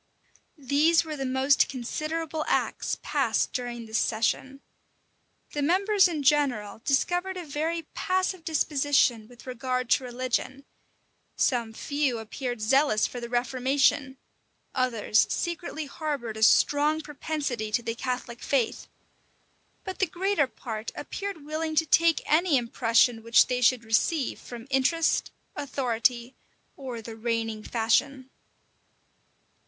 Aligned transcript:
These 0.57 1.03
were 1.05 1.15
the 1.15 1.27
most 1.27 1.69
considerable 1.69 2.43
acts 2.47 2.97
passed 3.03 3.53
during 3.53 3.85
this 3.85 3.99
session. 3.99 4.61
The 5.51 5.61
members 5.61 6.07
in 6.07 6.23
general 6.23 6.81
discovered 6.83 7.37
a 7.37 7.45
very 7.45 7.83
passive 7.93 8.43
disposition 8.43 9.27
with 9.27 9.45
regard 9.45 9.91
to 9.91 10.03
religion: 10.03 10.65
some 11.35 11.71
few 11.71 12.17
appeared 12.17 12.61
zealous 12.61 13.05
for 13.05 13.19
the 13.19 13.29
reformation: 13.29 14.17
others 14.73 15.27
secretly 15.31 15.85
harbored 15.85 16.35
a 16.37 16.41
strong 16.41 17.01
propensity 17.01 17.71
to 17.71 17.83
the 17.83 17.93
Catholic 17.93 18.41
faith: 18.41 18.87
but 19.83 19.99
the 19.99 20.07
greater 20.07 20.47
part 20.47 20.91
appeared 20.95 21.45
willing 21.45 21.75
to 21.75 21.85
take 21.85 22.23
any 22.25 22.57
impression 22.57 23.21
which 23.21 23.45
they 23.45 23.61
should 23.61 23.83
receive 23.83 24.39
from 24.39 24.65
interest 24.71 25.29
authority, 25.55 26.33
or 26.75 27.03
the 27.03 27.15
reigning 27.15 27.61
fashion. 27.63 28.31